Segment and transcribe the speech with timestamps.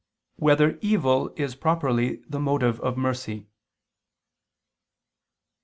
[0.37, 3.45] 1] Whether Evil Is Properly the Motive of Mercy?